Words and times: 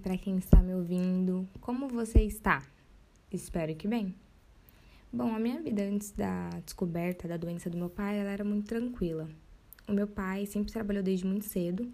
para 0.00 0.16
quem 0.16 0.38
está 0.38 0.62
me 0.62 0.74
ouvindo. 0.74 1.48
Como 1.60 1.88
você 1.88 2.22
está? 2.22 2.62
Espero 3.30 3.74
que 3.76 3.86
bem. 3.86 4.14
Bom, 5.12 5.34
a 5.34 5.38
minha 5.38 5.60
vida 5.60 5.82
antes 5.82 6.10
da 6.12 6.48
descoberta 6.64 7.28
da 7.28 7.36
doença 7.36 7.68
do 7.68 7.76
meu 7.76 7.90
pai, 7.90 8.18
ela 8.18 8.30
era 8.30 8.44
muito 8.44 8.66
tranquila. 8.66 9.28
O 9.86 9.92
meu 9.92 10.06
pai 10.06 10.46
sempre 10.46 10.72
trabalhou 10.72 11.02
desde 11.02 11.26
muito 11.26 11.44
cedo, 11.44 11.92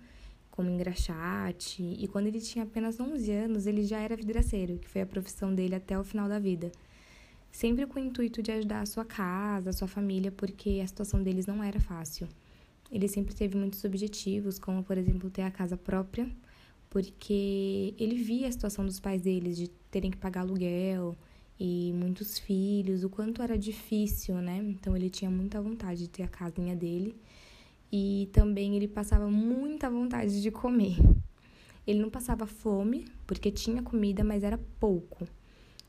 como 0.50 0.70
engraxate, 0.70 1.82
e 1.82 2.06
quando 2.08 2.26
ele 2.26 2.40
tinha 2.40 2.64
apenas 2.64 3.00
11 3.00 3.30
anos, 3.32 3.66
ele 3.66 3.84
já 3.84 3.98
era 3.98 4.16
vidraceiro, 4.16 4.78
que 4.78 4.88
foi 4.88 5.00
a 5.00 5.06
profissão 5.06 5.54
dele 5.54 5.74
até 5.74 5.98
o 5.98 6.04
final 6.04 6.28
da 6.28 6.38
vida. 6.38 6.70
Sempre 7.50 7.86
com 7.86 7.98
o 7.98 8.02
intuito 8.02 8.42
de 8.42 8.52
ajudar 8.52 8.82
a 8.82 8.86
sua 8.86 9.04
casa, 9.04 9.70
a 9.70 9.72
sua 9.72 9.88
família, 9.88 10.30
porque 10.30 10.80
a 10.82 10.86
situação 10.86 11.22
deles 11.22 11.46
não 11.46 11.62
era 11.64 11.80
fácil. 11.80 12.28
Ele 12.90 13.08
sempre 13.08 13.34
teve 13.34 13.56
muitos 13.56 13.82
objetivos, 13.84 14.58
como 14.58 14.84
por 14.84 14.96
exemplo 14.96 15.30
ter 15.30 15.42
a 15.42 15.50
casa 15.50 15.76
própria, 15.76 16.30
porque 16.96 17.92
ele 17.98 18.14
via 18.14 18.48
a 18.48 18.50
situação 18.50 18.86
dos 18.86 18.98
pais 18.98 19.20
deles 19.20 19.54
de 19.54 19.68
terem 19.90 20.10
que 20.10 20.16
pagar 20.16 20.40
aluguel 20.40 21.14
e 21.60 21.92
muitos 21.92 22.38
filhos, 22.38 23.04
o 23.04 23.10
quanto 23.10 23.42
era 23.42 23.58
difícil, 23.58 24.36
né? 24.36 24.64
Então 24.66 24.96
ele 24.96 25.10
tinha 25.10 25.30
muita 25.30 25.60
vontade 25.60 25.98
de 26.00 26.08
ter 26.08 26.22
a 26.22 26.26
casinha 26.26 26.74
dele 26.74 27.14
e 27.92 28.30
também 28.32 28.76
ele 28.76 28.88
passava 28.88 29.28
muita 29.28 29.90
vontade 29.90 30.40
de 30.40 30.50
comer. 30.50 30.96
Ele 31.86 31.98
não 31.98 32.08
passava 32.08 32.46
fome, 32.46 33.04
porque 33.26 33.50
tinha 33.50 33.82
comida, 33.82 34.24
mas 34.24 34.42
era 34.42 34.56
pouco. 34.80 35.28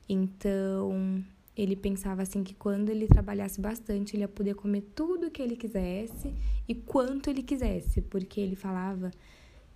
Então, 0.10 1.24
ele 1.56 1.78
pensava 1.78 2.22
assim 2.22 2.44
que 2.44 2.54
quando 2.54 2.90
ele 2.90 3.08
trabalhasse 3.08 3.62
bastante, 3.62 4.14
ele 4.14 4.24
ia 4.24 4.28
poder 4.28 4.56
comer 4.56 4.82
tudo 4.94 5.32
que 5.32 5.42
ele 5.42 5.56
quisesse 5.56 6.34
e 6.68 6.76
quanto 6.76 7.30
ele 7.30 7.44
quisesse, 7.44 8.02
porque 8.02 8.42
ele 8.42 8.58
falava 8.58 9.10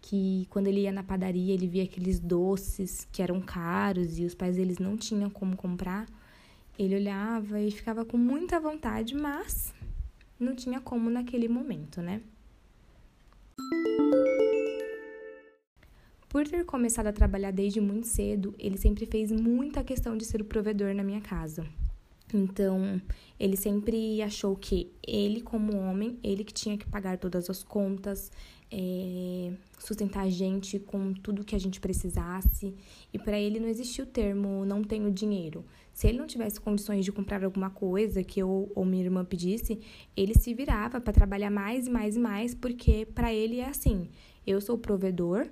que 0.02 0.48
quando 0.50 0.68
ele 0.68 0.82
ia 0.82 0.92
na 0.92 1.04
padaria, 1.04 1.54
ele 1.54 1.68
via 1.68 1.84
aqueles 1.84 2.20
doces 2.20 3.08
que 3.12 3.22
eram 3.22 3.40
caros 3.40 4.18
e 4.18 4.26
os 4.26 4.34
pais 4.34 4.56
deles 4.56 4.80
não 4.80 4.98
tinham 4.98 5.30
como 5.30 5.56
comprar. 5.56 6.08
Ele 6.78 6.96
olhava 6.96 7.60
e 7.60 7.70
ficava 7.70 8.04
com 8.04 8.18
muita 8.18 8.60
vontade, 8.60 9.14
mas 9.16 9.74
não 10.40 10.56
tinha 10.56 10.82
como 10.82 11.10
naquele 11.10 11.48
momento, 11.48 12.02
né? 12.02 12.22
Por 16.28 16.48
ter 16.48 16.66
começado 16.66 17.08
a 17.08 17.14
trabalhar 17.14 17.52
desde 17.52 17.80
muito 17.80 18.08
cedo, 18.08 18.56
ele 18.58 18.78
sempre 18.78 19.06
fez 19.06 19.32
muita 19.32 19.84
questão 19.84 20.18
de 20.18 20.26
ser 20.26 20.42
o 20.42 20.46
provedor 20.46 20.96
na 20.96 21.04
minha 21.04 21.22
casa. 21.22 21.68
Então, 22.34 23.02
ele 23.40 23.58
sempre 23.58 24.22
achou 24.22 24.56
que 24.56 24.92
ele, 25.06 25.42
como 25.42 25.78
homem, 25.78 26.18
ele 26.24 26.44
que 26.44 26.54
tinha 26.54 26.78
que 26.78 26.88
pagar 26.88 27.18
todas 27.18 27.50
as 27.50 27.64
contas, 27.64 28.32
é, 28.72 29.52
sustentar 29.78 30.24
a 30.24 30.30
gente 30.30 30.80
com 30.80 31.14
tudo 31.14 31.44
que 31.44 31.56
a 31.56 31.60
gente 31.60 31.80
precisasse. 31.80 32.74
E 33.14 33.20
para 33.20 33.40
ele 33.40 33.60
não 33.60 33.68
existia 33.68 34.04
o 34.04 34.08
termo 34.08 34.66
não 34.66 34.84
tenho 34.84 35.12
dinheiro. 35.12 35.66
Se 35.94 36.08
ele 36.08 36.18
não 36.18 36.28
tivesse 36.28 36.60
condições 36.60 37.04
de 37.04 37.12
comprar 37.12 37.44
alguma 37.44 37.70
coisa 37.70 38.24
que 38.24 38.42
eu 38.42 38.72
ou 38.74 38.86
minha 38.86 39.04
irmã 39.04 39.26
pedisse, 39.26 39.80
ele 40.16 40.34
se 40.34 40.54
virava 40.54 41.02
para 41.02 41.12
trabalhar 41.12 41.52
mais 41.52 41.88
e 41.88 41.90
mais 41.90 42.16
e 42.16 42.20
mais, 42.20 42.56
porque 42.56 43.06
para 43.06 43.34
ele 43.34 43.60
é 43.60 43.68
assim: 43.68 44.10
eu 44.48 44.62
sou 44.62 44.76
o 44.76 44.80
provedor, 44.80 45.50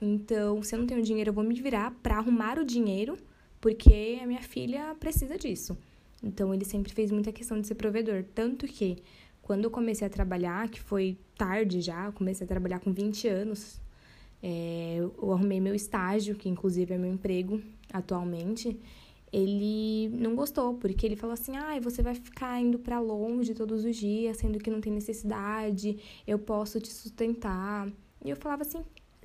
então, 0.00 0.62
se 0.62 0.74
eu 0.74 0.78
não 0.78 0.86
tenho 0.86 1.02
dinheiro, 1.02 1.30
eu 1.30 1.34
vou 1.34 1.44
me 1.44 1.54
virar 1.54 1.90
para 2.02 2.18
arrumar 2.18 2.58
o 2.58 2.64
dinheiro, 2.64 3.16
porque 3.60 4.18
a 4.22 4.26
minha 4.26 4.42
filha 4.42 4.94
precisa 5.00 5.38
disso. 5.38 5.76
Então, 6.22 6.54
ele 6.54 6.64
sempre 6.64 6.92
fez 6.92 7.10
muita 7.10 7.32
questão 7.32 7.60
de 7.60 7.66
ser 7.66 7.74
provedor. 7.74 8.24
Tanto 8.34 8.66
que, 8.66 8.98
quando 9.42 9.64
eu 9.64 9.70
comecei 9.70 10.06
a 10.06 10.10
trabalhar, 10.10 10.68
que 10.68 10.80
foi 10.80 11.18
tarde 11.36 11.80
já, 11.80 12.06
eu 12.06 12.12
comecei 12.12 12.44
a 12.44 12.48
trabalhar 12.48 12.80
com 12.80 12.92
20 12.92 13.28
anos, 13.28 13.80
é, 14.42 14.96
eu 14.98 15.32
arrumei 15.32 15.58
meu 15.58 15.74
estágio, 15.74 16.34
que 16.34 16.50
inclusive 16.50 16.92
é 16.92 16.98
meu 16.98 17.10
emprego 17.10 17.62
atualmente. 17.90 18.78
Ele 19.32 20.10
não 20.10 20.36
gostou, 20.36 20.74
porque 20.74 21.06
ele 21.06 21.16
falou 21.16 21.32
assim: 21.32 21.56
ah, 21.56 21.80
você 21.80 22.02
vai 22.02 22.14
ficar 22.14 22.60
indo 22.60 22.78
para 22.78 23.00
longe 23.00 23.54
todos 23.54 23.84
os 23.84 23.96
dias, 23.96 24.36
sendo 24.36 24.58
que 24.58 24.70
não 24.70 24.82
tem 24.82 24.92
necessidade, 24.92 25.98
eu 26.26 26.38
posso 26.38 26.78
te 26.78 26.92
sustentar. 26.92 27.88
E 28.24 28.30
eu 28.30 28.36
falava 28.36 28.62
assim: 28.62 28.84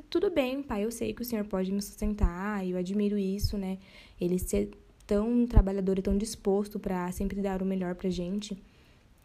tudo 0.09 0.31
bem, 0.31 0.63
pai, 0.63 0.85
eu 0.85 0.91
sei 0.91 1.13
que 1.13 1.21
o 1.21 1.25
senhor 1.25 1.45
pode 1.45 1.71
me 1.71 1.81
sustentar, 1.81 2.65
eu 2.65 2.77
admiro 2.77 3.17
isso, 3.17 3.57
né? 3.57 3.77
Ele 4.19 4.39
ser 4.39 4.71
tão 5.09 5.47
trabalhador 5.47 5.97
e 5.97 6.03
tão 6.03 6.15
disposto 6.15 6.77
para 6.77 7.11
sempre 7.11 7.41
dar 7.41 7.63
o 7.63 7.65
melhor 7.65 7.95
pra 7.95 8.11
gente. 8.11 8.55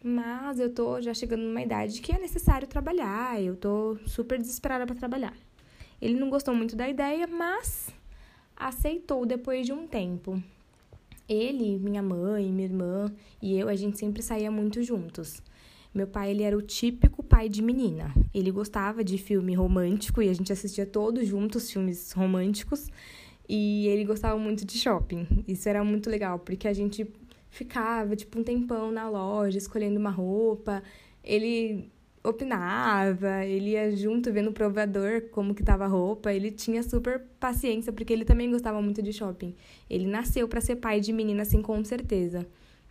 Mas 0.03 0.59
eu 0.59 0.73
tô 0.73 0.99
já 0.99 1.13
chegando 1.13 1.43
numa 1.43 1.61
idade 1.61 2.01
que 2.01 2.11
é 2.11 2.17
necessário 2.17 2.67
trabalhar, 2.67 3.39
eu 3.39 3.55
tô 3.55 3.95
super 4.07 4.39
desesperada 4.39 4.87
para 4.87 4.95
trabalhar. 4.95 5.37
Ele 6.01 6.19
não 6.19 6.31
gostou 6.31 6.55
muito 6.55 6.75
da 6.75 6.89
ideia, 6.89 7.27
mas 7.27 7.89
aceitou 8.55 9.27
depois 9.27 9.67
de 9.67 9.73
um 9.73 9.85
tempo. 9.85 10.41
Ele, 11.29 11.77
minha 11.77 12.01
mãe, 12.01 12.51
minha 12.51 12.67
irmã 12.67 13.13
e 13.39 13.55
eu, 13.55 13.69
a 13.69 13.75
gente 13.75 13.99
sempre 13.99 14.23
saía 14.23 14.49
muito 14.49 14.81
juntos. 14.81 15.39
Meu 15.93 16.07
pai, 16.07 16.31
ele 16.31 16.41
era 16.41 16.57
o 16.57 16.63
típico 16.63 17.23
pai 17.23 17.47
de 17.47 17.61
menina. 17.61 18.11
Ele 18.33 18.49
gostava 18.49 19.03
de 19.03 19.19
filme 19.19 19.53
romântico 19.53 20.21
e 20.21 20.29
a 20.29 20.33
gente 20.33 20.51
assistia 20.51 20.85
todos 20.85 21.27
juntos 21.27 21.71
filmes 21.71 22.11
românticos. 22.11 22.89
E 23.47 23.87
ele 23.87 24.03
gostava 24.03 24.37
muito 24.37 24.65
de 24.65 24.77
shopping. 24.77 25.27
Isso 25.47 25.69
era 25.69 25.83
muito 25.83 26.09
legal, 26.09 26.39
porque 26.39 26.67
a 26.67 26.73
gente 26.73 27.07
ficava, 27.49 28.15
tipo, 28.15 28.39
um 28.39 28.43
tempão 28.43 28.91
na 28.91 29.09
loja, 29.09 29.57
escolhendo 29.57 29.99
uma 29.99 30.09
roupa. 30.09 30.81
Ele 31.23 31.89
opinava, 32.23 33.45
ele 33.45 33.71
ia 33.71 33.95
junto 33.95 34.31
vendo 34.33 34.49
o 34.49 34.53
provador 34.53 35.21
como 35.31 35.53
que 35.53 35.63
tava 35.63 35.85
a 35.85 35.87
roupa. 35.87 36.33
Ele 36.33 36.51
tinha 36.51 36.81
super 36.83 37.21
paciência, 37.39 37.93
porque 37.93 38.11
ele 38.11 38.25
também 38.25 38.51
gostava 38.51 38.81
muito 38.81 39.01
de 39.01 39.13
shopping. 39.13 39.53
Ele 39.89 40.07
nasceu 40.07 40.47
para 40.47 40.59
ser 40.59 40.77
pai 40.77 40.99
de 40.99 41.13
menina, 41.13 41.43
assim, 41.43 41.61
com 41.61 41.83
certeza. 41.83 42.45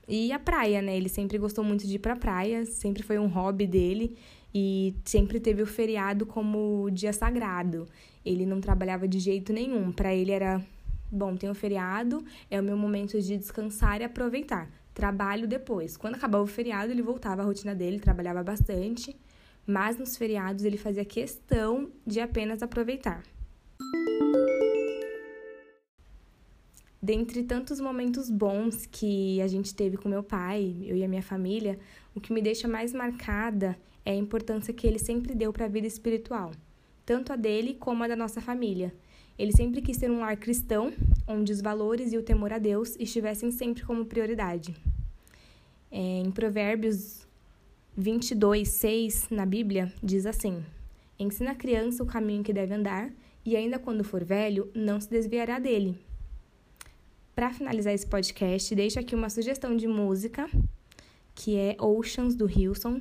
E 0.08 0.32
a 0.32 0.38
praia, 0.38 0.82
né? 0.82 0.96
Ele 0.96 1.08
sempre 1.08 1.38
gostou 1.38 1.64
muito 1.64 1.86
de 1.86 1.96
ir 1.96 1.98
pra 1.98 2.14
praia, 2.14 2.64
sempre 2.66 3.02
foi 3.02 3.18
um 3.18 3.26
hobby 3.26 3.66
dele 3.66 4.16
e 4.54 4.94
sempre 5.04 5.40
teve 5.40 5.62
o 5.62 5.66
feriado 5.66 6.24
como 6.26 6.88
dia 6.90 7.12
sagrado. 7.12 7.86
Ele 8.24 8.46
não 8.46 8.60
trabalhava 8.60 9.06
de 9.06 9.18
jeito 9.18 9.52
nenhum. 9.52 9.92
Para 9.92 10.14
ele 10.14 10.32
era, 10.32 10.64
bom, 11.10 11.36
tem 11.36 11.50
o 11.50 11.54
feriado, 11.54 12.24
é 12.50 12.60
o 12.60 12.64
meu 12.64 12.76
momento 12.76 13.20
de 13.20 13.36
descansar 13.36 14.00
e 14.00 14.04
aproveitar. 14.04 14.70
Trabalho 14.92 15.46
depois. 15.46 15.96
Quando 15.96 16.14
acabava 16.14 16.44
o 16.44 16.46
feriado, 16.46 16.92
ele 16.92 17.02
voltava 17.02 17.42
à 17.42 17.44
rotina 17.44 17.74
dele, 17.74 17.98
trabalhava 17.98 18.42
bastante, 18.42 19.16
mas 19.66 19.98
nos 19.98 20.16
feriados 20.16 20.64
ele 20.64 20.76
fazia 20.76 21.04
questão 21.04 21.90
de 22.06 22.20
apenas 22.20 22.62
aproveitar. 22.62 23.22
Dentre 27.04 27.42
tantos 27.42 27.80
momentos 27.80 28.30
bons 28.30 28.86
que 28.86 29.38
a 29.42 29.46
gente 29.46 29.74
teve 29.74 29.98
com 29.98 30.08
meu 30.08 30.22
pai, 30.22 30.74
eu 30.86 30.96
e 30.96 31.04
a 31.04 31.08
minha 31.08 31.22
família, 31.22 31.78
o 32.14 32.20
que 32.20 32.32
me 32.32 32.40
deixa 32.40 32.66
mais 32.66 32.94
marcada 32.94 33.76
é 34.06 34.12
a 34.12 34.16
importância 34.16 34.72
que 34.72 34.86
ele 34.86 34.98
sempre 34.98 35.34
deu 35.34 35.52
para 35.52 35.66
a 35.66 35.68
vida 35.68 35.86
espiritual, 35.86 36.52
tanto 37.04 37.32
a 37.32 37.36
dele 37.36 37.74
como 37.74 38.02
a 38.02 38.08
da 38.08 38.16
nossa 38.16 38.40
família. 38.40 38.92
Ele 39.38 39.52
sempre 39.52 39.82
quis 39.82 39.96
ter 39.96 40.10
um 40.10 40.20
lar 40.20 40.36
cristão, 40.36 40.92
onde 41.26 41.52
os 41.52 41.60
valores 41.60 42.12
e 42.12 42.18
o 42.18 42.22
temor 42.22 42.52
a 42.52 42.58
Deus 42.58 42.96
estivessem 42.98 43.50
sempre 43.50 43.82
como 43.82 44.04
prioridade. 44.06 44.74
É, 45.90 46.20
em 46.20 46.30
Provérbios 46.30 47.26
22, 47.96 48.68
6, 48.68 49.28
na 49.30 49.44
Bíblia, 49.46 49.92
diz 50.02 50.26
assim: 50.26 50.64
Ensina 51.18 51.52
a 51.52 51.54
criança 51.54 52.02
o 52.02 52.06
caminho 52.06 52.42
que 52.42 52.52
deve 52.52 52.74
andar, 52.74 53.10
e 53.44 53.56
ainda 53.56 53.78
quando 53.78 54.02
for 54.02 54.24
velho, 54.24 54.70
não 54.74 55.00
se 55.00 55.08
desviará 55.08 55.58
dele. 55.58 55.98
Para 57.34 57.52
finalizar 57.52 57.92
esse 57.92 58.06
podcast, 58.06 58.74
deixo 58.74 58.98
aqui 58.98 59.14
uma 59.14 59.28
sugestão 59.28 59.76
de 59.76 59.88
música, 59.88 60.48
que 61.34 61.56
é 61.56 61.76
Oceans 61.80 62.36
do 62.36 62.48
Hilson. 62.48 63.00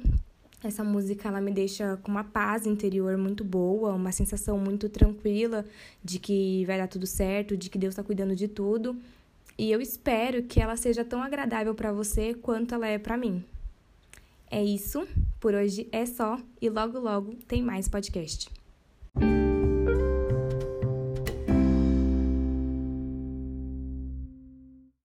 Essa 0.63 0.83
música 0.83 1.27
ela 1.27 1.41
me 1.41 1.51
deixa 1.51 1.97
com 1.97 2.09
uma 2.09 2.23
paz 2.23 2.65
interior 2.65 3.17
muito 3.17 3.43
boa, 3.43 3.93
uma 3.93 4.11
sensação 4.11 4.57
muito 4.57 4.87
tranquila 4.87 5.65
de 6.03 6.19
que 6.19 6.63
vai 6.65 6.77
dar 6.77 6.87
tudo 6.87 7.05
certo, 7.05 7.57
de 7.57 7.69
que 7.69 7.77
Deus 7.77 7.91
está 7.91 8.03
cuidando 8.03 8.35
de 8.35 8.47
tudo. 8.47 8.95
E 9.57 9.71
eu 9.71 9.81
espero 9.81 10.43
que 10.43 10.61
ela 10.61 10.77
seja 10.77 11.03
tão 11.03 11.21
agradável 11.21 11.75
para 11.75 11.91
você 11.91 12.33
quanto 12.33 12.73
ela 12.73 12.87
é 12.87 12.97
para 12.97 13.17
mim. 13.17 13.43
É 14.49 14.63
isso, 14.63 15.05
por 15.39 15.53
hoje 15.53 15.87
é 15.91 16.05
só 16.05 16.39
e 16.61 16.69
logo 16.69 16.97
logo 16.97 17.35
tem 17.47 17.61
mais 17.61 17.89
podcast. 17.89 18.49